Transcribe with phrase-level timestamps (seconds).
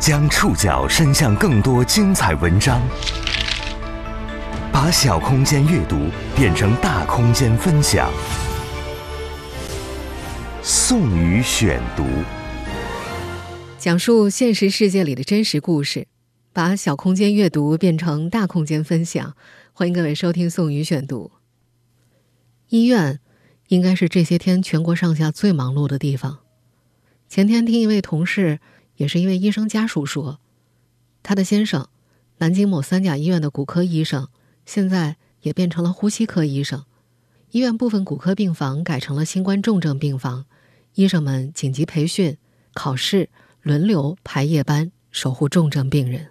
[0.00, 2.80] 将触角伸向更多精彩文章，
[4.72, 6.06] 把小空间阅读
[6.36, 8.08] 变成大空间分享。
[10.62, 12.04] 宋宇选读，
[13.76, 16.06] 讲述现实世界里的真实故事，
[16.52, 19.34] 把小空间阅读变成大空间分享。
[19.72, 21.32] 欢迎各位收听宋宇选读。
[22.68, 23.18] 医院
[23.66, 26.38] 应该是这些天全国上下最忙碌的地方。
[27.28, 28.60] 前天听一位同事。
[28.98, 30.40] 也是一位医生家属说，
[31.22, 31.88] 他的先生，
[32.38, 34.28] 南京某三甲医院的骨科医生，
[34.66, 36.84] 现在也变成了呼吸科医生。
[37.52, 40.46] 医院部分骨科病房改成了新冠重症病房，
[40.94, 42.36] 医生们紧急培训、
[42.74, 43.30] 考试，
[43.62, 46.28] 轮流排夜班守护重症病人。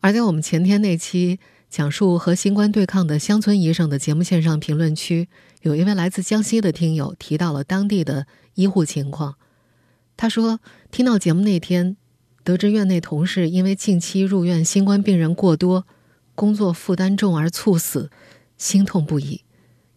[0.00, 5.28] 而在我们前天那期讲述和新冠对抗的乡村医生的节目线上评论区，
[5.62, 9.34] 有一位来自江西的听友提到了当地的医护情况。
[10.16, 11.96] 他说：“听到节目那天，
[12.42, 15.86] 得知院内同事因为近期入院新冠病人过多，
[16.34, 18.10] 工作负担重而猝死，
[18.56, 19.42] 心痛不已，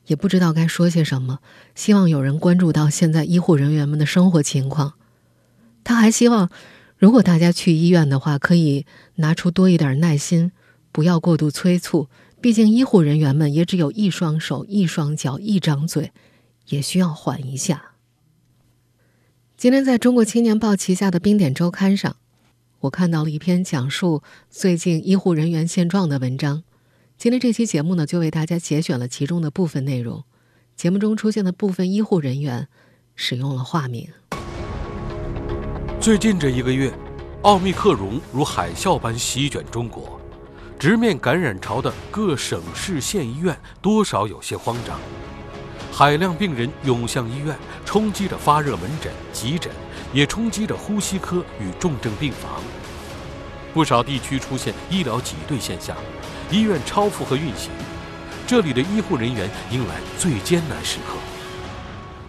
[0.07, 1.39] 也不知道该说些什么。
[1.73, 4.95] 希望有人关注到现在医护人员们的生活情况。
[5.85, 6.49] 他还希望，
[6.97, 10.51] 如果大家去医院的话，可以拿出多一点耐心，
[10.91, 12.09] 不要过度催促。
[12.41, 16.11] 毕竟医护人员们也只有一双手、一双脚、一张嘴，
[16.67, 17.85] 也需要缓一下。”
[19.59, 22.15] 今天在中国青年报旗下的《冰点周刊》上，
[22.79, 26.63] 我看到了一篇讲述最近医护人员现状的文章。
[27.17, 30.23] 今天这期节目呢，就为大家节选了其中的部分内容。
[30.77, 32.69] 节目中出现的部分医护人员
[33.17, 34.07] 使用了化名。
[35.99, 36.93] 最近这一个月，
[37.41, 40.21] 奥密克戎如海啸般席卷中国，
[40.79, 44.97] 直面感染潮的各省市县医院多少有些慌张。
[45.99, 49.69] 海量病人涌向医院，冲击着发热门诊、急诊，
[50.13, 52.61] 也冲击着呼吸科与重症病房。
[53.73, 55.97] 不少地区出现医疗挤兑现象，
[56.49, 57.69] 医院超负荷运行，
[58.47, 61.17] 这里的医护人员迎来最艰难时刻。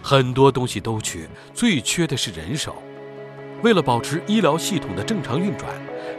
[0.03, 2.75] 很多东西都缺，最缺的是人手。
[3.63, 5.71] 为了保持医疗系统的正常运转，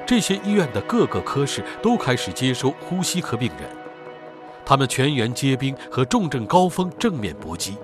[0.07, 3.82] 这些医院的各个科室都开始接收呼吸科病人。
[4.65, 7.77] 他们全员皆兵和重症高峰正面搏击，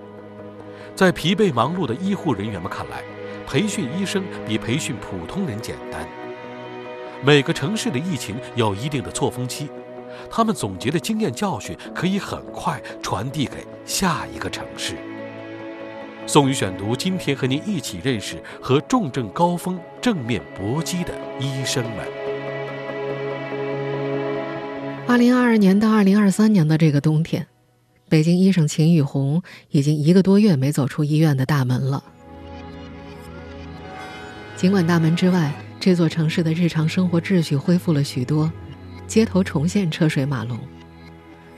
[0.95, 3.03] 在疲惫忙碌的医护人员们看来，
[3.47, 6.07] 培训医生比培训普通人简单。
[7.23, 9.69] 每个城市的疫情有一定的错峰期，
[10.31, 14.95] 他们总结的经验教训可以很快传递给下一个城市。
[16.27, 22.18] 宋宇选读，今天和您一起认识和重症高峰正面搏击的医生们。
[25.09, 27.47] 二零二二年到二零二三年的这个冬天，
[28.11, 32.05] 北京医生秦雨红已经一个多月没走出医院的大门了。
[34.55, 38.53] 尽管大门之外，这座城市的日常生活秩序恢复了许多，
[39.07, 40.59] 街头重现车水马龙，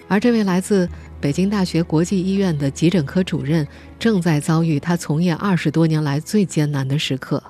[0.07, 0.89] 而这位来自
[1.21, 3.67] 北京大学国际医院的急诊科主任，
[3.99, 7.43] 正在遭遇他从业二十多年来最艰难的时刻。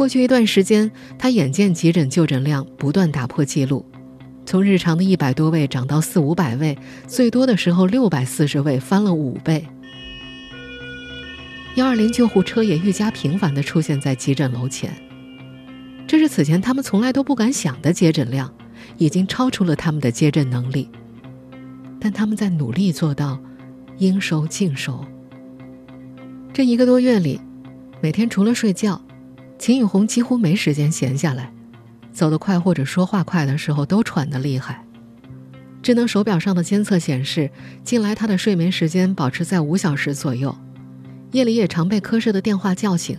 [0.00, 3.84] 过去一段时间，他眼见急诊就诊量不断打破记录，
[4.46, 9.66] 从日常的一百多位涨到四五百位，最多的时候六百四十位，翻了五倍。
[11.74, 14.90] 幺二零救护车也愈加频繁地出现在急诊楼前，
[16.06, 18.50] 这是此前他们从来都不敢想的接诊量，
[18.96, 20.88] 已经超出了他们的接诊能力。
[22.00, 23.38] 但他们在努力做到
[23.98, 25.04] 应收尽收。
[26.54, 27.38] 这一个多月里，
[28.00, 28.98] 每天除了睡觉。
[29.60, 31.52] 秦雨红几乎没时间闲下来，
[32.14, 34.82] 走得快或者说话快的时候都喘得厉害。
[35.82, 37.50] 智能手表上的监测显示，
[37.84, 40.56] 近来他的睡眠时间保持在五小时左右，
[41.32, 43.18] 夜里也常被科室的电话叫醒，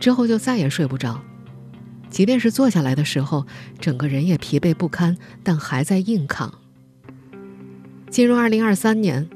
[0.00, 1.20] 之后就再也睡不着。
[2.08, 3.46] 即便是坐下来的时候，
[3.78, 6.54] 整个人也疲惫不堪，但还在硬扛。
[8.08, 9.28] 进入二零二三年，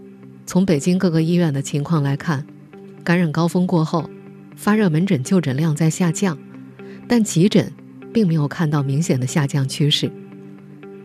[0.46, 2.46] 从北京各个医院的情况来看，
[3.04, 4.08] 感染高峰过后，
[4.56, 6.38] 发热门诊就诊量在下降。
[7.08, 7.72] 但急诊
[8.12, 10.10] 并没有看到明显的下降趋势，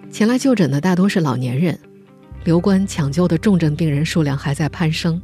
[0.10, 1.78] 前来就诊的大多是老年人，
[2.44, 5.22] 留观抢救的重症病人数量还在攀升。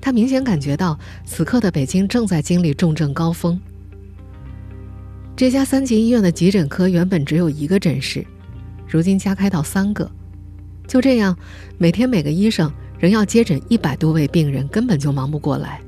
[0.00, 3.60] 他明显感觉到，此刻的北京正在经历重症高峰。
[5.34, 8.24] 这家三级医院的急诊科原本只有一个诊室，
[8.86, 10.10] 如今加开到三个。
[10.86, 11.36] 就这样，
[11.78, 15.80] 每天每个医生仍要接诊一百多位病人，根本就忙不过来。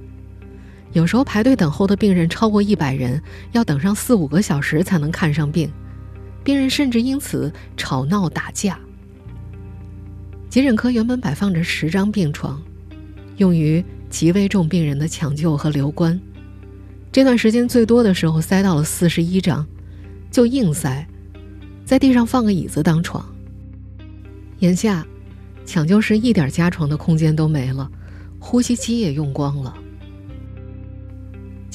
[0.93, 3.20] 有时候排队等候的病人超过一百人，
[3.52, 5.70] 要等上四五个小时才能看上病，
[6.43, 8.79] 病人甚至因此吵闹打架。
[10.49, 12.61] 急诊科原本摆放着十张病床，
[13.37, 16.19] 用于极危重病人的抢救和留观，
[17.12, 19.67] 这段时间最多的时候塞到了四十一张，
[20.31, 21.06] 就硬塞，
[21.85, 23.23] 在地上放个椅子当床。
[24.61, 25.06] 眼下，
[25.67, 27.88] 抢救室一点加床的空间都没了，
[28.38, 29.75] 呼吸机也用光了。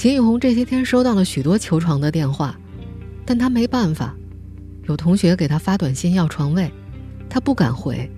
[0.03, 2.59] 秦雨红这些天收到了许多求床的电话，
[3.25, 4.13] 但他没办法。
[4.89, 6.69] 有同学给他发短信要床位，
[7.29, 8.11] 他不敢回，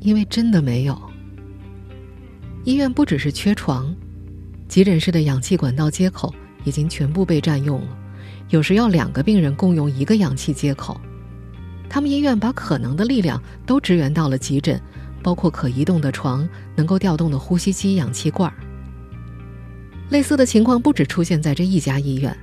[0.00, 1.02] 因为真的没有。
[2.64, 3.96] 医院不只是缺床，
[4.68, 6.34] 急诊室的氧气管道接口
[6.64, 7.96] 已经全部被占用了，
[8.50, 11.00] 有时要两个病人共用一个氧气接口。
[11.88, 14.78] 他们医院把可能的力量都支援到了急诊，
[15.22, 16.46] 包括可移动的床、
[16.76, 18.54] 能够调动的呼吸机、氧气罐儿。
[20.12, 22.36] 类似的情况不止出现在这一家医院，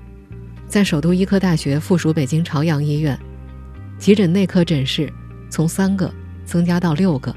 [0.68, 3.16] 在首都医科大学附属北京朝阳医院。
[4.00, 5.08] 急诊内科诊室
[5.52, 6.12] 从三个
[6.44, 7.34] 增加到六个，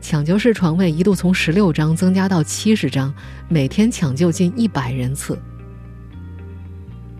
[0.00, 3.14] 抢救室床位一度从十六张增加到七十张，
[3.48, 5.38] 每天抢救近一百人次。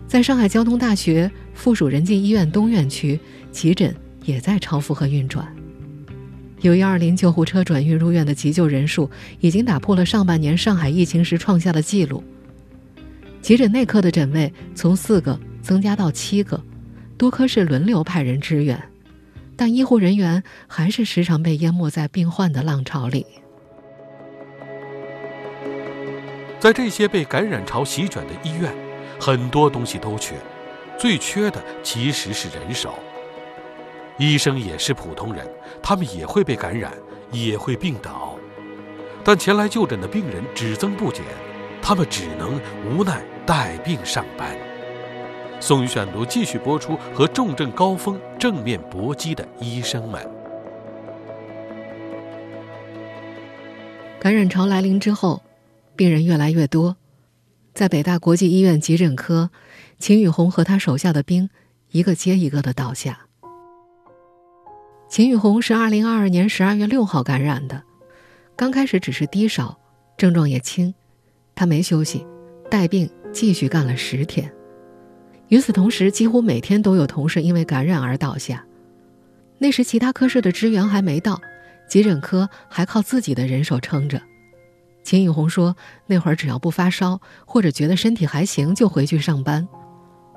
[0.05, 3.17] 在上海交通大学附属仁济医院东院区，
[3.53, 5.47] 急诊也在超负荷运转。
[6.59, 12.21] 由幺二零救护车转运入院的急救人数已经打破了上半年上海疫情时创下的记录。
[13.43, 16.59] 急诊内科的诊位从四个增加到七个。
[17.17, 18.81] 多科室轮流派人支援，
[19.57, 23.25] 但医护人员还是时常被淹没在病患的浪潮里。
[26.57, 28.73] 在这些被感染潮席卷的医院，
[29.19, 30.35] 很多东西都缺，
[30.97, 32.97] 最缺的其实是人手。
[34.17, 35.45] 医生也是普通人，
[35.81, 36.93] 他们也会被感染，
[37.31, 38.37] 也会病倒，
[39.21, 41.23] 但前来就诊的病人只增不减，
[41.85, 44.57] 他们只能无奈带病上班。
[45.59, 50.25] 宋宇选读继续播出，和重症高峰正面搏击的医生们。
[54.17, 55.43] 感染潮来临之后，
[55.97, 56.95] 病人越来越多，
[57.73, 59.49] 在北大国际医院急诊科，
[59.99, 61.49] 秦雨红和他手下的兵
[61.91, 63.19] 一个接一个的倒下。
[65.09, 67.83] 秦雨红是二零二二年十二月六号感染的，
[68.55, 69.77] 刚开始只是低烧，
[70.17, 70.93] 症状也轻，
[71.55, 72.25] 他没休息，
[72.69, 74.51] 带病继续干了十天。
[75.49, 78.65] 与此同时，几乎每天都有同事因为感染而倒下。
[79.59, 81.39] 那时，其他科室的支援还没到，
[81.87, 84.21] 急诊科还靠自己的人手撑着。
[85.03, 85.75] 秦雨红说
[86.07, 89.67] ：“那会儿只要不发烧，或者觉得身体还行，就回去上班。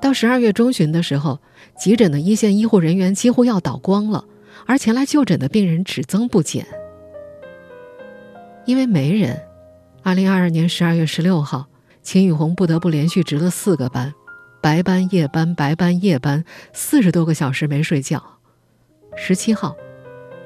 [0.01, 1.39] 到十二月中旬的时候，
[1.79, 4.25] 急诊的一线医护人员几乎要倒光了，
[4.65, 6.67] 而前来就诊的病人只增不减。
[8.65, 9.41] 因为没人，
[10.07, 11.67] 二零二二年十二月十六号，
[12.01, 14.13] 秦雨红不得不连续值了四个班。”
[14.63, 18.23] 白班、夜班、白班、夜班，四十多个小时没睡觉。
[19.17, 19.75] 十七号，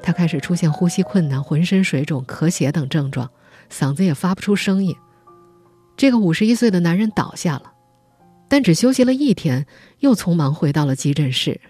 [0.01, 3.29] 他开始出现呼吸困难、浑身水肿、咳血等症状，
[3.71, 4.95] 嗓子也发不出声音。
[5.95, 7.71] 这个五十一岁的男人倒下了，
[8.49, 9.67] 但只休息了一天，
[9.99, 11.61] 又匆忙回到了急诊室。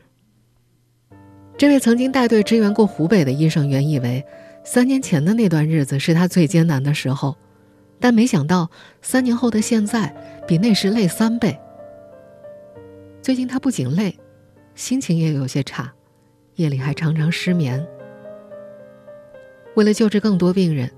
[1.58, 4.26] 这位曾经带队支援过湖北的医生原以为，
[4.64, 7.36] 三年前的那段日子是他最艰难的时候，
[8.02, 8.70] 但没想到
[9.02, 10.14] 三年后的现在，
[10.48, 11.58] 比那时累三倍。
[13.22, 14.18] 最近他不仅累，
[14.74, 15.94] 心情也有些差，
[16.56, 17.88] 夜里还常常失眠。
[19.76, 20.92] 为了救治更多病人，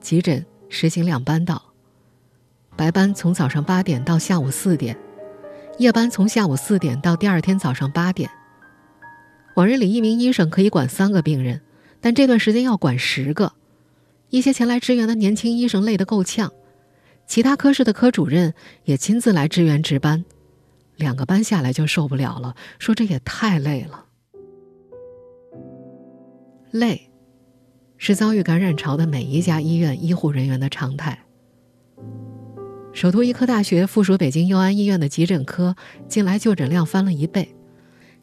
[0.00, 1.62] 急诊实行两班倒，
[2.74, 4.96] 白班从早上八点到下午四点，
[5.76, 8.30] 夜班从下午四点到第二天早上八点。
[9.54, 11.60] 往日里一名医生可以管三个病人，
[12.00, 13.52] 但这段时间要管十个。
[14.30, 16.52] 一些前来支援的年轻医生累得够呛，
[17.26, 18.54] 其他科室的科主任
[18.84, 20.24] 也亲自来支援值班。
[20.96, 24.04] 两个班下来就受不了了，说这也太累了。
[26.70, 27.10] 累，
[27.96, 31.24] 是遭遇感染潮的每一家医院医护人员的常态。
[32.92, 35.76] 首都医科大学附属北京佑安医院的急诊科
[36.08, 37.54] 近来就诊量翻了一倍，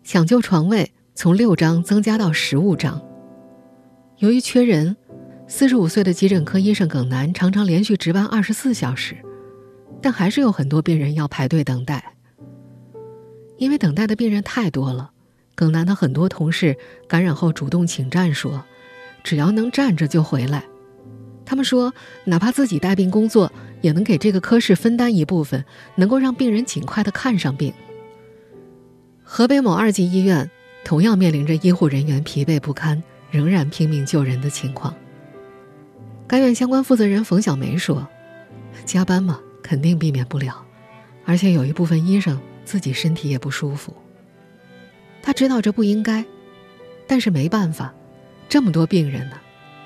[0.04, 3.02] 抢救床位从六张增加到十五张。
[4.18, 4.98] 由于缺人，
[5.48, 9.16] 四十五岁的急诊科医生耿楠常常连续值班二十四小时，
[10.02, 12.14] 但还是有很多病人要排队等待。
[13.58, 15.12] 因为等待的病人太多了，
[15.54, 16.76] 耿楠的很多同事
[17.08, 18.66] 感染后主动请战，说
[19.24, 20.64] 只要能站着就回来。
[21.46, 27.72] 他们说，哪怕自己带病工作，也能给这个科室分担一部分，能够让病人尽快的看上病。
[29.24, 30.50] 河北某二级医院
[30.84, 34.94] 同样面临着医护人员疲惫不堪，仍然拼命救人的情况。
[36.36, 38.06] 该院相关负责人冯小梅说
[38.84, 40.66] ：“加班嘛，肯定避免不了，
[41.24, 43.96] 而且有一部分医生。”自己身体也不舒服，
[45.22, 46.26] 他知道这不应该，
[47.06, 47.94] 但是没办法，
[48.50, 49.38] 这么多病人呢，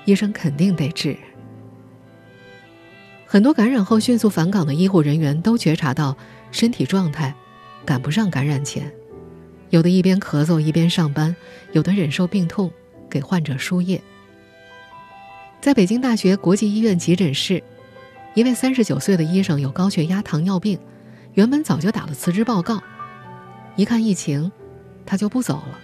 [0.06, 1.14] 医生肯定得治。
[3.26, 6.16] 很多感染后迅速返岗的医护人员都觉察到
[6.50, 7.34] 身体状态
[7.84, 8.90] 赶不上感染前，
[9.68, 11.36] 有的一边咳嗽一边上班，
[11.72, 12.72] 有的忍受病痛
[13.10, 14.00] 给患者输液。
[15.60, 17.62] 在北京大学国际医院急诊室，
[18.32, 20.78] 一位三十九岁的医生有高血压、糖尿病，
[21.34, 22.82] 原本早就打了辞职报告，
[23.76, 24.50] 一看疫情，
[25.04, 25.78] 他就不走了。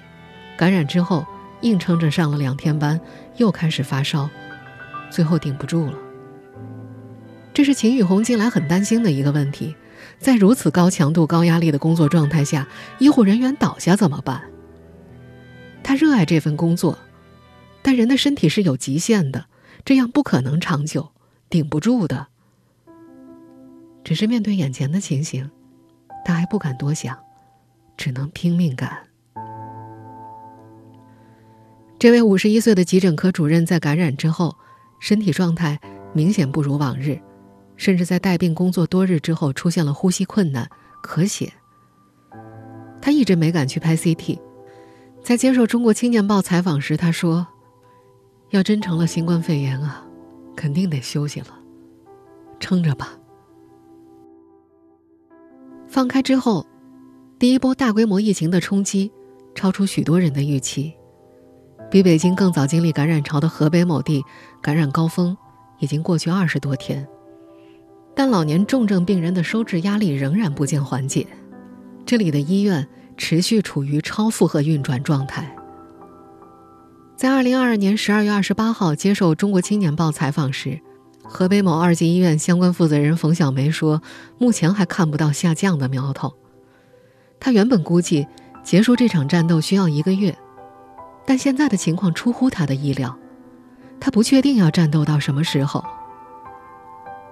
[0.57, 1.27] 感染之后，
[1.61, 2.99] 硬撑着上了两天班，
[3.37, 4.31] 又开始发烧，
[5.11, 5.99] 最后顶不住了。
[7.53, 9.77] 这是秦雨红近来很担心的一个问题，
[10.19, 12.67] 在如此高强度、高压力的工作状态下，
[12.99, 14.41] 医护人员倒下怎么办？
[15.83, 16.99] 他热爱这份工作，
[17.83, 19.45] 但人的身体是有极限的，
[19.87, 21.13] 这样不可能长久，
[21.49, 22.27] 顶不住的。
[24.03, 25.49] 只是面对眼前的情形，
[26.25, 27.17] 他还不敢多想，
[27.97, 28.99] 只能拼命干。
[32.01, 34.57] 这位五十一岁的急诊科主任在感染之后，
[35.01, 35.81] 身体状态
[36.13, 37.21] 明显不如往日。
[37.77, 40.69] 甚至在带病工作多日之后，出现了呼吸困难、
[41.01, 41.53] 咳血。
[43.01, 44.41] 他一直没敢去拍 CT。
[45.23, 47.47] 在接受《中国青年报》采访时，他说
[48.57, 50.03] ：“要真成了新冠肺炎啊，
[50.57, 51.49] 肯定得休息了，
[52.59, 53.13] 撑着吧。”
[55.87, 56.67] 放开之后，
[57.39, 59.13] 第一波大规模疫情的冲击
[59.55, 60.95] 超出许多人的预期。
[61.91, 64.25] 比北京更早经历感染潮的河北某地，
[64.63, 65.37] 感染高峰
[65.79, 67.07] 已经过去二十多天。
[68.15, 71.27] 但老年重症病人的收治压力仍然不见缓解，
[72.07, 75.55] 这里的医院持续处于超负荷运转状态。
[77.17, 80.79] 在二零二二年十二月二十八号接受《中国青年报》采访时，
[81.23, 84.03] 河北某二级医院相关负责人冯小梅说
[84.37, 86.35] ：“目前还看不到下降的苗头。”
[87.41, 88.27] 他原本估计
[88.63, 90.37] 结束这场战斗需要一个月，
[91.25, 93.17] 但现在的情况出乎他的意料，
[93.99, 95.83] 他不确定要战斗到什么时候。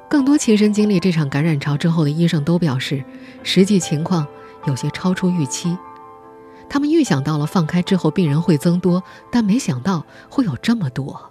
[0.08, 3.04] 更多亲身经历这场感染潮之后的医生都表示，
[3.42, 4.26] 实际情况
[4.64, 5.76] 有些超出预期。
[6.68, 11.30] 他们预想到了放开之后病人会增多，但没想到会有这么多。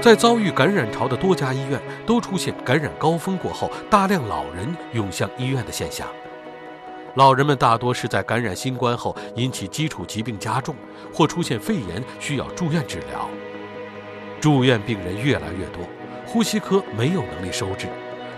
[0.00, 6.08] 在遭遇感染潮的多家医院，都出现感染高峰过后大量老人涌向医院的现象。
[7.16, 10.74] 老人们大多是在感染新冠后引起基础疾病加重，
[11.12, 13.28] 或出现肺炎需要住院治疗。
[14.40, 15.82] 住院病人越来越多，
[16.24, 17.88] 呼吸科没有能力收治，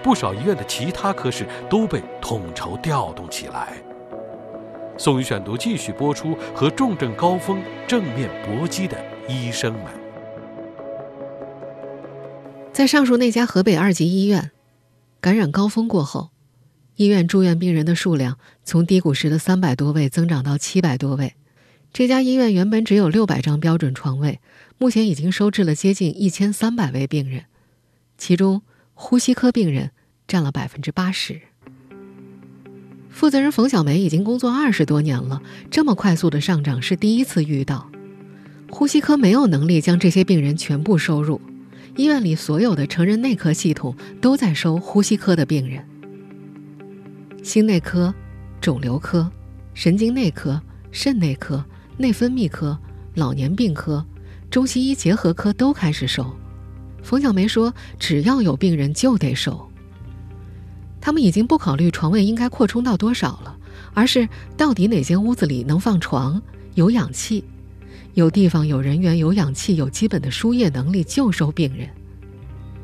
[0.02, 3.82] 不少医院的其他科室都被统筹调动起来。
[4.98, 8.96] 宋宇选读继续播出和重症高峰正面搏击的
[9.28, 9.84] 医生们。
[12.72, 14.50] 在上述那家河北二级医院，
[15.20, 16.30] 感染高峰过后，
[16.96, 21.34] 医院住院病人的数量从低谷时的三百多位增长到七百多位。
[21.92, 24.40] 这家医院原本只有六百张标准床位。
[24.78, 27.44] 目前已经收治了接近一千三百位病人，
[28.18, 28.62] 其中
[28.94, 29.90] 呼吸科病人
[30.26, 31.40] 占了百分之八十。
[33.10, 37.90] 负责人冯小梅已经工作二十多年了，这么快速的上涨是第一次遇到。
[38.70, 41.40] 呼吸科没有能力将这些病人全部收入，
[41.96, 45.86] 医院里所有的成人内科系统都在收呼吸科的病人。
[47.42, 48.14] 心内科、
[48.60, 49.30] 肿瘤科、
[49.74, 51.62] 神经内科、肾内科、
[51.98, 52.78] 内分泌科、
[53.14, 54.04] 老年病科。
[54.50, 56.30] 中西医结合科都开始收，
[57.02, 59.68] 冯小梅说：“只要有病人就得收。”
[61.00, 63.56] 他们已经不考虑床位应该扩充到多少了，
[63.92, 66.40] 而是到底哪间屋子里能放床、
[66.74, 67.44] 有氧气、
[68.14, 71.88] 有地方、有人员、有氧气、有基本的输液能力就收病人。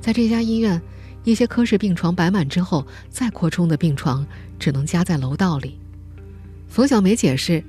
[0.01, 0.81] 在这家医院，
[1.23, 4.27] 一些科室病床摆满之后，再扩充的病床
[4.59, 5.79] 只能加在楼道里。
[6.69, 7.63] 冯小梅解释，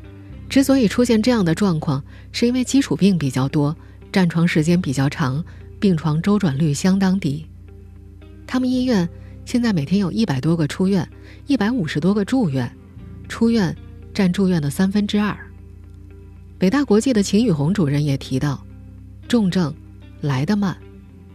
[0.50, 3.76] 之所以出现这样的状况，是因为基础病比较多。
[4.12, 5.44] 占床时间比较长，
[5.80, 7.46] 病床周转率相当低。
[8.46, 9.08] 他们医院
[9.46, 11.08] 现在每天有一百多个出院，
[11.48, 12.70] 一百五十多个住院，
[13.28, 13.76] 出院
[14.14, 15.38] 占住院的三分之二。
[16.58, 18.62] 北大国际的秦宇红主任也提到，
[19.28, 19.74] 重症
[20.22, 20.76] 来得慢，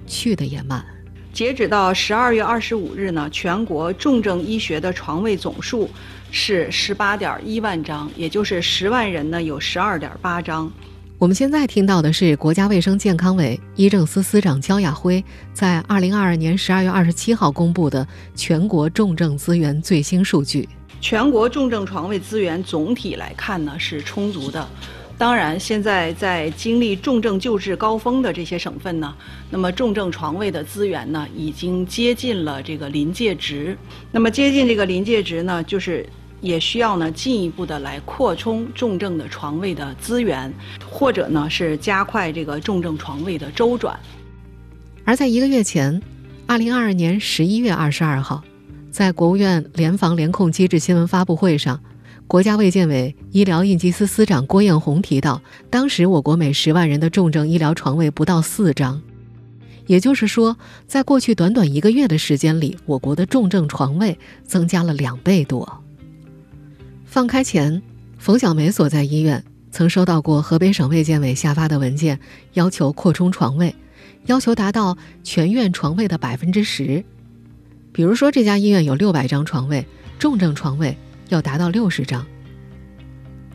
[0.06, 0.84] 去的也慢。
[1.32, 5.90] 截止到十二月二十五日呢，全国重症医学的床位总数
[6.30, 10.70] 是十八点一万张，也就是十万人呢有十二点八张。
[11.16, 20.68] 我们现在听到的是国家卫生健康委医政司司长焦亚辉在二零二二年十二月二十七号公布的全国重症资源最新数据。
[21.00, 24.68] 全国重症床位资源总体来看呢是充足的，
[25.16, 29.14] 当然现在在经历重症救治高峰的这些省份呢，
[29.50, 33.78] 那么重症床位的资源呢已经接近了这个临界值。
[34.11, 36.04] 那么接近这个临界值呢，就是。
[36.44, 40.52] 也需要呢进一步的来扩充重症的床位的资源，
[40.86, 43.98] 或者呢是加快这个重症床位的周转。
[45.06, 46.02] 而在一个月前，
[46.46, 48.44] 二零二二年十一月二十二号，
[48.90, 51.80] 在国务院联防联控机制新闻发布会上，
[52.28, 59.00] 国家卫健委医疗应急司司长郭艳红提到，当时我国每十万人的重症医疗床位不到四张，
[59.86, 65.80] 也就是说，在过去短短一个月的时间里，我国的重症床位增加了两倍多。
[67.14, 67.80] 放开前，
[68.18, 69.40] 冯小梅所在医院
[69.71, 72.18] 曾收到过河北省卫健委下发的文件，
[72.54, 73.73] 要求扩充床位。
[74.26, 77.04] 要求达到全院床位的百分之十，
[77.92, 79.87] 比如说这家医院有六百张床位，
[80.18, 82.26] 重症床位要达到六十张。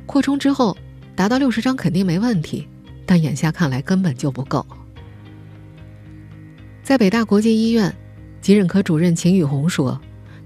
[0.06, 0.78] 扩充之后
[1.14, 2.66] 达到六十张肯定没问题，
[3.06, 4.66] 但眼下看来根本就不够。
[6.82, 7.94] 在北大国际医院，
[8.40, 10.00] 急诊科主任秦宇红说：“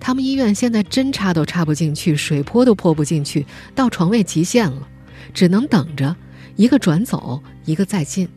[0.03, 4.85] 他们医院现在针插都插不进去，水泼都泼不进去，到床位极限了，
[5.33, 6.13] 只能等着
[6.57, 8.27] 一个转走，一个再进。”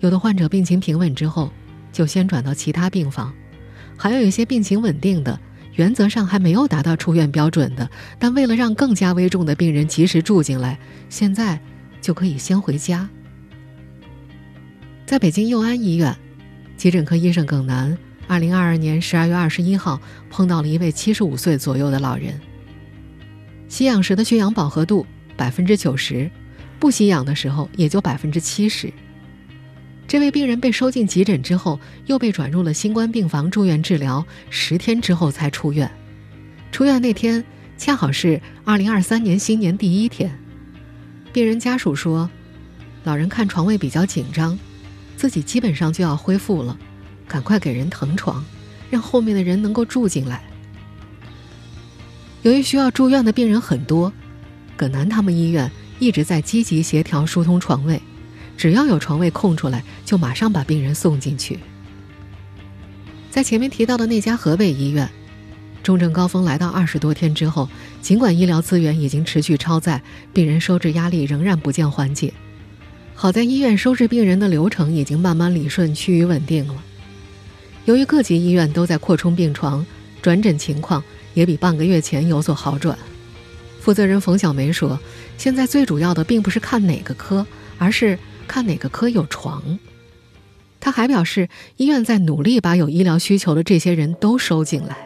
[0.00, 1.50] 有的患者病情平稳之后，
[1.90, 3.32] 就先转到其他病房；
[3.96, 5.40] 还有一些病情稳定的，
[5.72, 11.58] 原则上还没有达到出院标准的，但为了让更加危重的病人及时住进来，现在
[12.02, 13.08] 就可以先回家。
[15.06, 16.14] 在北京佑安医院，
[16.76, 17.96] 急诊科医生耿楠，
[18.26, 20.00] 二零二二年十二月二十一号
[20.30, 22.40] 碰到了一位七十五岁左右的老人，
[23.68, 26.30] 吸氧时的血氧饱和度百分之九十，
[26.78, 28.92] 不吸氧的时候也就百分之七十。
[30.06, 35.90] 这位病人被收进急诊之后，又被转入了新冠病房住院治疗，十天之后才出院。
[36.70, 37.42] 出院那天
[37.76, 40.30] 恰好是二零二三年新年第一天。
[41.32, 42.28] 病人家属说，
[43.02, 44.58] 老人看床位比较紧张，
[45.16, 46.76] 自己基本上就要恢复了，
[47.28, 48.44] 赶快给人腾床，
[48.90, 50.42] 让后面的人能够住进来。
[52.42, 54.12] 由于需要住院的病人很多，
[54.76, 58.00] 葛南他们医院一直在积极协调疏通床位。
[58.56, 61.58] 只要有床位空出来，就马上把病人送进去。
[63.30, 65.10] 在前面提到的那家河北医院，
[65.82, 67.68] 重症高峰来到二十多天之后，
[68.00, 70.00] 尽管医疗资源已经持续超载，
[70.32, 72.32] 病人收治压力仍然不见缓解。
[73.16, 76.74] 好在医院收治病人的流程已经慢慢理顺，趋于稳定了。
[77.84, 79.84] 由于各级医院都在扩充病床，
[80.22, 81.02] 转诊情况
[81.34, 82.98] 也比半个月前有所好转。
[83.80, 84.98] 负责人冯小梅说
[85.36, 87.46] ：“现在最主要的并不是看哪个科，
[87.78, 89.78] 而是……”看哪个科有床。
[90.78, 94.98] 他还表示，医院在努力把有医疗需求的这些人都收进来。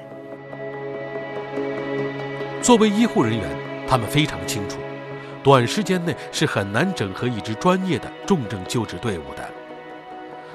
[2.60, 3.48] 作为医护人员，
[3.86, 4.78] 他们非常清楚，
[5.44, 9.48] 短时间内是很难整合一支专业的重症救治队伍的。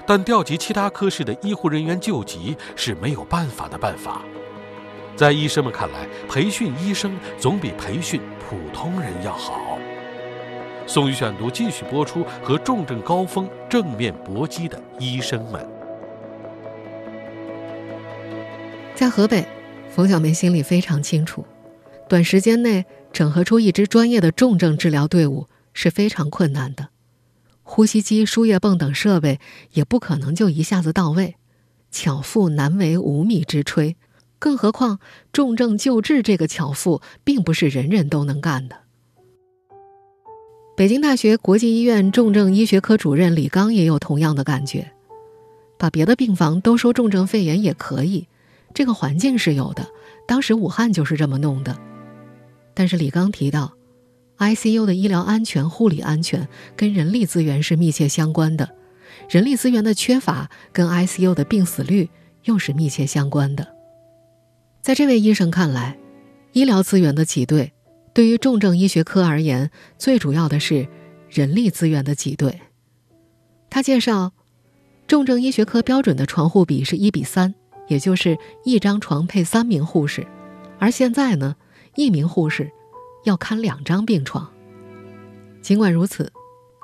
[0.05, 4.21] 但调集其他科室的医护人员救急是没有办法的办法。
[5.15, 9.77] 在医生们看来，培训医生总比培训普通人要好。
[10.85, 15.65] 宋宇选读继续播出和重症高峰正面搏击的医生们。
[18.93, 19.45] 在河北，
[19.89, 21.45] 冯小梅心里非常清楚，
[22.09, 26.89] 短时间内整合出一支专业的重症治疗队伍是非常困难的。
[27.63, 29.39] 呼吸机、输液泵等设备
[29.71, 31.35] 也不可能就一下子到位，
[31.89, 33.95] 巧妇难为无米之炊。
[34.37, 34.99] 更何况，
[35.31, 38.75] 重症救治这个巧妇，并不是人人都能干的。
[40.75, 44.91] 北京大学国际医院重症医学科主任李刚也有同样的感觉，
[45.77, 48.27] 把别的病房都收重症肺炎也可以，
[48.73, 49.87] 这个环境是有的。
[50.27, 51.77] 当时武汉就是这么弄的。
[52.73, 53.73] 但是李刚提到
[54.37, 58.69] ，ICU 的医疗安全、护理安全跟人力资源是密切相关的，
[59.29, 62.09] 人力资源的缺乏跟 ICU 的病死率
[62.43, 63.75] 又是密切相关的。
[64.81, 65.97] 在这位医生看来，
[66.51, 67.71] 医疗资源的挤兑。
[68.13, 70.87] 对于重症医学科而言，最主要的是
[71.29, 72.61] 人力资源的挤兑。
[73.71, 74.33] 他介绍，
[75.07, 77.55] 重症医学科标准的床护比是一比三，
[77.87, 80.27] 也就是一张床配三名护士，
[80.77, 81.55] 而现在呢，
[81.95, 82.69] 一名护士
[83.23, 84.49] 要看两张病床。
[85.61, 86.31] 尽管如此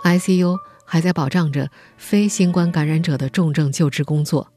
[0.04, 4.52] ，ICU 还在保障着非新冠感染者的重症救治工作，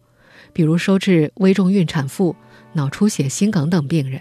[0.52, 2.36] 比如收治危重孕产妇、
[2.74, 4.20] 脑出血、心梗等病人。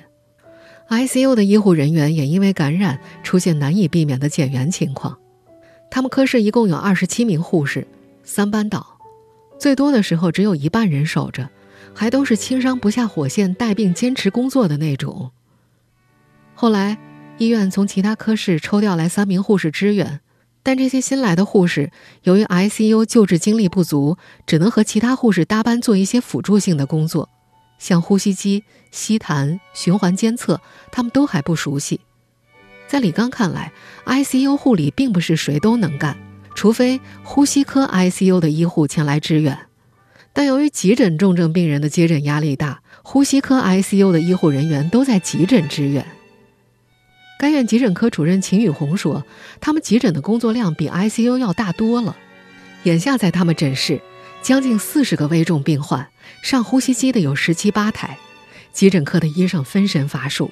[0.90, 5.18] ICU 的医护人员也因为感染出现难以避免的减员情况。
[5.90, 7.88] 他们科室一共有二十七名护士，
[8.24, 8.98] 三班倒，
[9.60, 11.50] 最多的时候只有一半人守着，
[11.94, 15.32] 还都是轻伤不下火线、带病坚持工作的那种。
[16.54, 16.98] 后来，
[17.42, 20.20] 医院从其他科室抽调来三名护士支援，
[20.62, 27.28] 但这些新来的护士由于 ICU 救治精力不足，只能和其他护士搭班做一些辅助性的工作。
[27.80, 32.02] 像呼吸机、吸痰、循环监测，他们都还不熟悉。
[32.88, 33.74] 在李刚看来
[34.06, 36.16] ，ICU 护理并不是谁都能干，
[36.54, 39.58] 除非呼吸科 ICU 的医护前来支援。
[40.32, 46.06] 但由于急诊重症病人的接诊压力大，呼吸科 ICU 的医护人员都在急诊支援。
[47.42, 49.26] 该院急诊科主任秦宇红说
[49.60, 52.16] ：“他们急诊的工作量比 ICU 要大多了。
[52.84, 54.00] 眼下在他们诊室，
[54.44, 56.08] 将近四十个危重病患，
[56.44, 58.20] 上呼吸机的有十七八台，
[58.72, 60.52] 急诊科的医生分身乏术。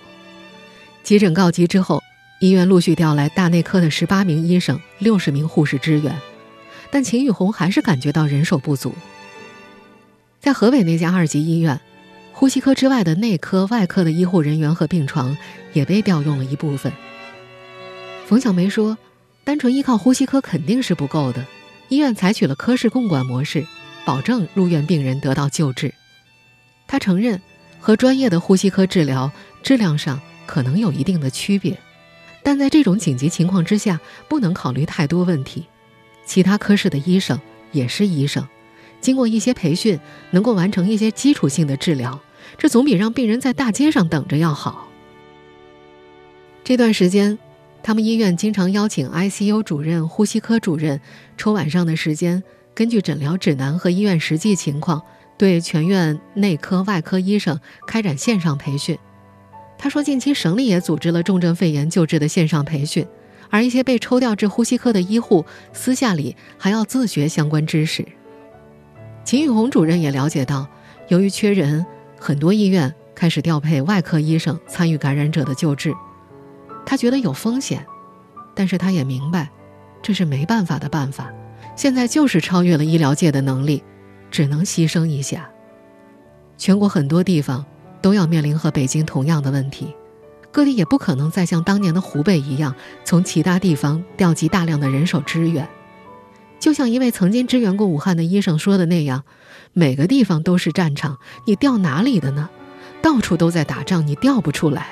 [1.03, 2.01] 急诊告急之后，
[2.39, 6.19] 医院陆续调来大内科的十八名医生、六十名护士支援，
[6.89, 8.95] 但秦宇红还是感觉到人手不足。”
[10.41, 11.79] 在河北那家二级医院，
[12.39, 15.37] 呼吸科之外的内科、外科的医护人员和病床
[15.73, 16.89] 也被调用了一部分。
[18.25, 18.97] 冯小梅说
[19.43, 21.45] ：“单纯依靠呼吸科肯定是不够的，
[21.89, 23.67] 医院采取了科室共管模式，
[24.05, 25.93] 保证入院病人得到救治。”
[26.87, 27.41] 她承认，
[27.77, 29.29] 和专业的呼吸科治疗
[29.61, 31.77] 质量上可能有一定的区别，
[32.41, 33.99] 但在这种紧急情况之下，
[34.29, 35.65] 不能考虑太多问题。
[36.25, 37.37] 其他科室的医生
[37.73, 38.47] 也是医生。
[39.01, 39.99] 经过一些培训，
[40.31, 42.17] 能够完成一些基础性的治疗，
[42.57, 44.87] 这总比让病人在大街上等着要好。
[46.63, 47.37] 这段时间，
[47.81, 50.99] 他们医院经常邀请 ICU 主任、呼吸科主任
[51.37, 55.01] 抽晚上的时间，根据诊疗指南和医院实际情况，
[55.37, 58.97] 对全院内科、外科医生开展线上培训。
[59.77, 63.07] 他说，近期省里也组织了重症肺炎救治的线上培训，
[63.49, 68.05] 而一些被抽调至呼吸科的医护，私下里还要自学相关知识。
[69.23, 70.67] 秦玉红主任也了解到，
[71.07, 71.85] 由于缺人，
[72.19, 75.93] 很多医院开始调配外科医生参与感染者的救治。
[76.85, 77.85] 他觉得有风险，
[78.53, 79.49] 但是他也明白，
[80.01, 81.31] 这是没办法的办法。
[81.75, 83.83] 现在就是超越了医疗界的能力，
[84.29, 85.49] 只能牺牲一下。
[86.57, 87.65] 全国很多地方
[88.01, 89.95] 都要面临和北京同样的问题，
[90.51, 95.67] 各地也不可能再像当年的湖北一样，从其他地方调集大量的人手支援。
[96.59, 99.23] 就像一位曾经支援过武汉的医生说的那样，
[99.73, 102.49] 每个地方都是战场，你调哪里的呢？
[103.01, 104.87] 到处都在打仗，你调不出来。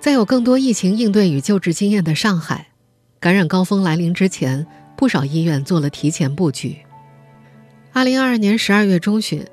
[0.00, 2.68] 在有更多疫情应对与救治经验的上海，
[3.20, 6.78] 感染高峰来临之前，不少医院做了提前布局。
[7.92, 9.46] 二零二二年十二月中旬，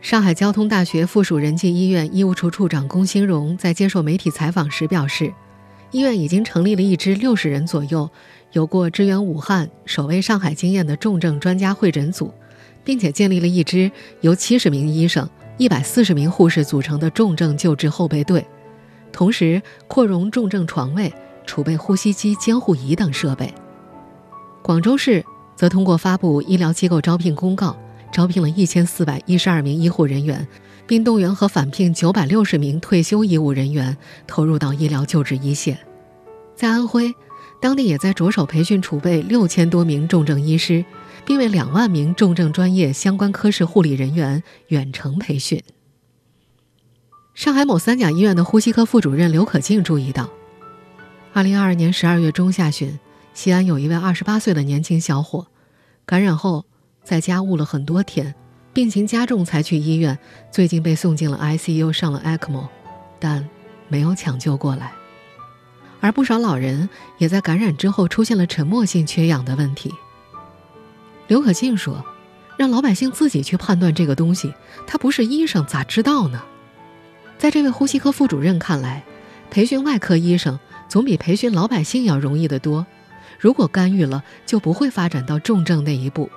[0.00, 5.32] 上海交通大学附属仁济医院医务处处长龚新荣在接受媒体采访时表示，
[5.92, 8.10] 医院已经成立了一支六十人左右。
[8.54, 12.32] 有过支援武汉、守卫上海经验的重症专家会诊组，
[12.84, 13.90] 并且建立了一支
[14.20, 18.46] 由七十名医生、一百四十名护士组成的重症救治后备队，
[19.10, 21.12] 同时扩容重症床位、
[21.44, 23.52] 储备呼吸机、监护仪等设备。
[24.62, 25.24] 广州市
[25.56, 27.76] 则通过发布医疗机构招聘公告，
[28.12, 30.46] 招聘了一千四百一十二名医护人员，
[30.86, 33.96] 并动员和返聘九百六十名退休医务人员
[34.28, 35.76] 投入到医疗救治一线。
[36.54, 37.12] 在安徽。
[37.64, 40.84] 当地也在着手培训储备六千多名重症医师，
[41.24, 45.62] 并为两万名重症专业相关科室护理人员远程培训。
[47.32, 50.28] 上海某三甲医院的呼吸科副主任刘可静注意到，
[51.32, 53.00] 二零二二年十二月中下旬，
[53.32, 55.46] 西安有一位二十八岁的年轻小伙，
[56.04, 56.66] 感染后
[57.02, 58.34] 在家捂了很多天，
[58.74, 60.18] 病情加重才去医院，
[60.52, 62.68] 最近被送进了 ICU，上了 ECMO，
[63.18, 63.48] 但
[63.88, 64.92] 没有抢救过来。
[66.04, 69.90] 而不少老人也在感染之后出现了沉默性缺氧的问题。
[71.28, 72.04] 刘可静说
[72.58, 74.52] ：“让老百姓自己去判断这个东西，
[74.86, 76.42] 他不是医生咋知道呢？”
[77.40, 79.02] 在这位呼吸科副主任看来，
[79.50, 82.86] 培训外科医生总比培训老百姓要容易得多。
[83.38, 86.28] 如果干预了，就不会发展到重症那一步。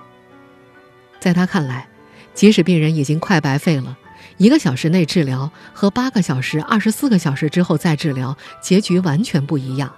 [1.19, 1.89] 在他看来，
[2.33, 3.97] 即使病人已经快白费了。
[4.35, 9.91] 一个小时内治疗和八个小时、二十四个小时之后再治疗，结局完全不一样。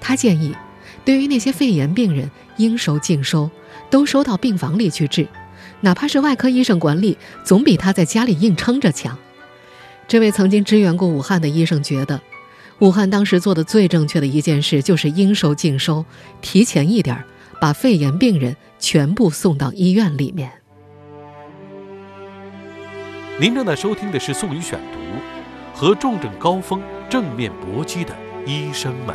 [0.00, 0.54] 他建议，
[1.04, 3.50] 对于那些肺炎病人，应收尽收，
[3.90, 5.26] 都收到病房里去治，
[5.80, 9.16] 哪怕是外科医生管理，总比他在家里硬撑着强。
[10.06, 12.20] 这位曾经支援过武汉的医生觉得，
[12.78, 16.04] 武汉当时做的最正确的一件事就是应收尽收，
[16.40, 17.24] 提前一点
[17.60, 20.50] 把肺炎病人全部送到医院里面。
[23.40, 24.98] 您正在收听的是《宋宇选读》，
[25.72, 28.12] 和重症高峰正面搏击的
[28.44, 29.14] 医生们。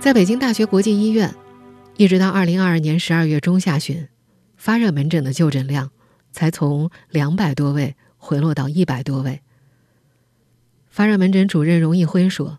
[0.00, 1.32] 在北京大学国际医院，
[1.96, 4.08] 一直到二零二二年十二月中下旬，
[4.56, 5.92] 发热门诊的就诊量
[6.32, 9.40] 才从两百多位回落到一百多位。
[10.90, 12.58] 发热门诊主任荣毅辉说：“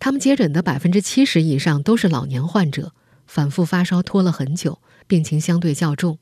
[0.00, 2.94] 他们接诊的百分之七十以上都是老年患者，
[3.26, 6.18] 反复发烧拖了很久，病情相对较重。”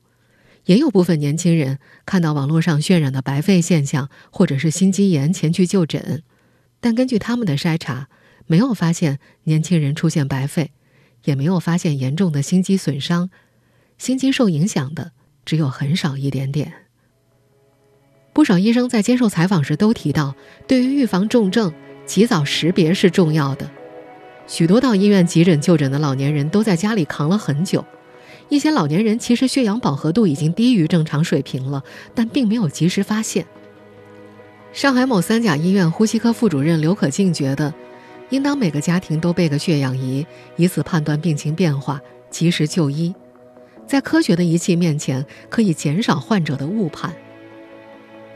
[0.65, 6.23] 也有部分年轻人看到网络上渲染的白肺现象，或者是心肌炎前去就诊，
[6.79, 8.07] 但根据他们的筛查，
[8.45, 10.71] 没有发现年轻人出现白肺，
[11.25, 13.29] 也没有发现严重的心肌损伤，
[13.97, 15.11] 心肌受影响的
[15.45, 16.73] 只有很少一点点。
[18.31, 20.35] 不少医生在接受采访时都提到，
[20.67, 21.73] 对于预防重症，
[22.05, 23.69] 及早识别是重要的。
[24.47, 27.85] 许多到医院急诊就诊的老年人都在家里扛了很久，
[28.49, 31.83] 一些老年人其实血氧饱和度已经低于正常水平了，
[32.13, 33.45] 但并没有及时发现。
[34.73, 37.73] 上海某三甲医院呼吸科副主任刘可静觉得，
[38.29, 40.25] 应当每个家庭都备个血氧仪，
[40.57, 43.13] 以此判断病情变化，及时就医。
[43.87, 47.11] 在科学的仪器面前，可以减少患者的误判。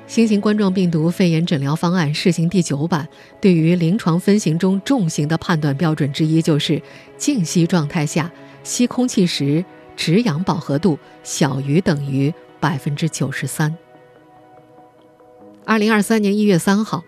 [0.07, 3.07] 新型冠状病毒肺炎诊疗方案试行第九版，
[3.39, 6.81] 对于临床分型中重型的判断标准之一，就是
[7.17, 8.31] 静息状态下
[8.63, 9.63] 吸空气时
[9.95, 13.75] 止氧饱和度小于等于百分之九十三。
[15.65, 17.03] 二零二三年一月三号，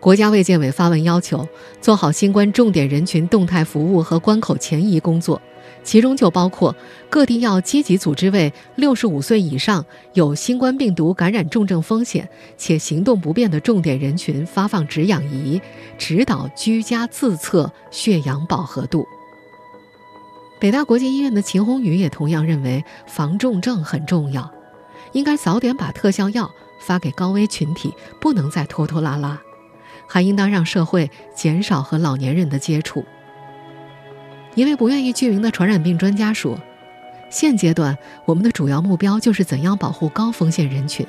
[0.00, 1.46] 国家卫健委发文要求
[1.80, 5.40] 做好新冠重点人群动态服务和关口前移工作。
[5.84, 6.74] 其中就包括
[7.08, 15.60] 各地要积极组织为六十五岁以上有新冠病毒感染重症风险且行动不便的重点人群发放止氧仪，
[15.96, 19.06] 指导居家自测血氧饱和度。
[20.60, 24.50] 北大国际医院的秦红宇也同样认为，防重症很重要，
[25.12, 29.40] 应该早点把特效药发给高危群体，不能再拖拖拉拉，
[30.08, 33.04] 还应当让社会减少和老年人的接触。
[34.56, 36.58] 一位不愿意具名的传染病专家说
[37.30, 41.06] ：“现阶段，我们的主要目标就是怎样保护高风险人群，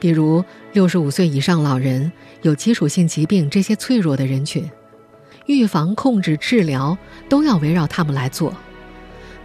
[0.00, 2.10] 比如六十五岁以上老人、
[2.42, 4.68] 有基础性疾病这些脆弱的人群，
[5.46, 6.98] 预防、控制、治疗
[7.28, 8.52] 都要围绕他们来做。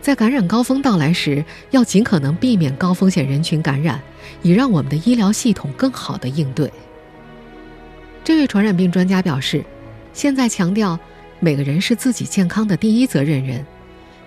[0.05, 3.99] 在感染高峰到来时，要尽可能避免高风险人群感染，
[4.43, 6.71] 以让我们的医疗系统更好的应对。”
[8.23, 9.65] 这位传染病专家表示
[10.13, 10.99] ：“现在强调。”
[11.41, 13.65] 每个人是自己健康的第一责任人，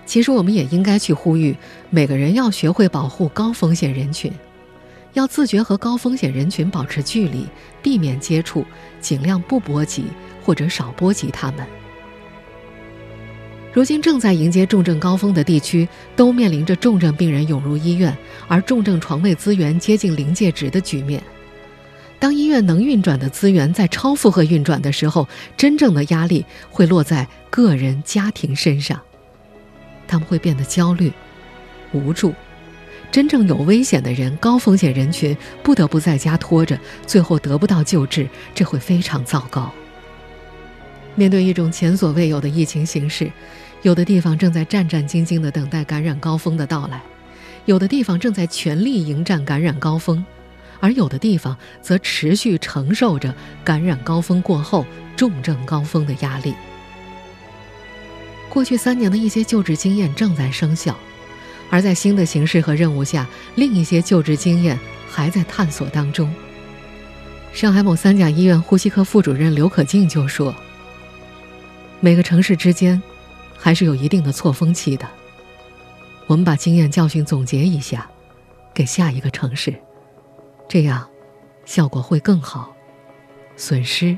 [0.05, 1.55] 其实我们也应该去呼吁
[1.89, 4.31] 每个人要学会保护高风险人群，
[5.13, 7.47] 要自觉和高风险人群保持距离，
[7.81, 8.65] 避免接触，
[8.99, 10.03] 尽量不波及
[10.43, 11.65] 或者少波及他们。
[13.71, 18.15] 如今正在迎接重症高峰的地区，都面临着重症病人涌入医院，
[18.47, 21.21] 而重症床位资源接近临界值的局面。
[22.17, 28.99] 当医院能运转的资源在超负荷运转的时候，真正的压力会落在个人家庭身上，
[30.07, 31.13] 他们会变得焦虑、
[31.93, 32.33] 无助。
[33.11, 39.71] 真正有危险的人、高风险人群不得不在家拖着，最后得不到救治，这会非常糟糕。
[41.19, 43.29] 面对一种前所未有的疫情形势，
[43.81, 47.01] 有的地方正在战战兢兢地等待感染高峰的到来，
[47.65, 50.25] 有的地方正在全力迎战感染高峰。
[50.79, 54.85] 而有的地方则持续承受着感染高峰过后
[55.17, 56.53] 重症高峰的压力。
[58.47, 60.97] 过去三年的一些救治经验正在生效，
[61.69, 64.79] 而在新的形势和任务下，另一些救治经验
[65.09, 66.33] 还在探索当中。
[67.51, 70.55] 上海某三甲医院呼吸科副主任刘可静就说
[72.01, 73.01] ：“每个城市之间
[73.57, 75.05] 还是有一定的错峰期的，
[76.27, 78.09] 我们把经验教训总结一下，
[78.73, 79.73] 给下一个城市。”
[80.69, 81.07] 这样，
[81.65, 82.73] 效果会更好，
[83.57, 84.17] 损失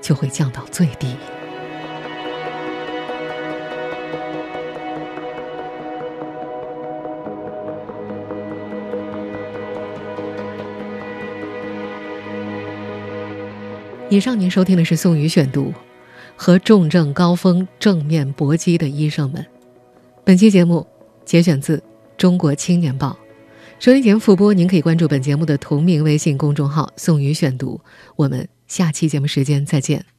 [0.00, 1.16] 就会降到最低。
[14.10, 15.74] 以上您收听的是宋宇选读，
[16.40, 19.44] 和重症高峰正面搏击的医生们。
[20.22, 20.86] 本期节目
[21.24, 21.76] 节选自
[22.16, 23.10] 《中国青年报》。
[23.80, 27.80] 收音节复播，您可以关注本节目的同名微信公众号“宋宇选读”。
[28.14, 30.04] 我们下期节目时间再见。